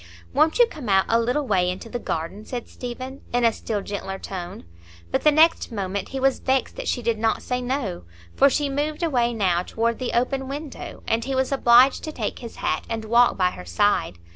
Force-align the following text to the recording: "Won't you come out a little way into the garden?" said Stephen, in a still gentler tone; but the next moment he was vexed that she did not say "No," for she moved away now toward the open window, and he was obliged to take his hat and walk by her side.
"Won't 0.33 0.57
you 0.57 0.65
come 0.65 0.89
out 0.89 1.05
a 1.09 1.19
little 1.19 1.45
way 1.45 1.69
into 1.69 1.87
the 1.87 1.99
garden?" 1.99 2.43
said 2.43 2.67
Stephen, 2.67 3.21
in 3.31 3.45
a 3.45 3.53
still 3.53 3.83
gentler 3.83 4.17
tone; 4.17 4.63
but 5.11 5.23
the 5.23 5.31
next 5.31 5.71
moment 5.71 6.09
he 6.09 6.19
was 6.19 6.39
vexed 6.39 6.75
that 6.77 6.87
she 6.87 7.03
did 7.03 7.19
not 7.19 7.43
say 7.43 7.61
"No," 7.61 8.05
for 8.35 8.49
she 8.49 8.67
moved 8.67 9.03
away 9.03 9.31
now 9.31 9.61
toward 9.61 9.99
the 9.99 10.13
open 10.13 10.47
window, 10.47 11.03
and 11.07 11.23
he 11.25 11.35
was 11.35 11.51
obliged 11.51 12.03
to 12.05 12.11
take 12.11 12.39
his 12.39 12.55
hat 12.55 12.83
and 12.89 13.05
walk 13.05 13.37
by 13.37 13.51
her 13.51 13.63
side. 13.63 14.17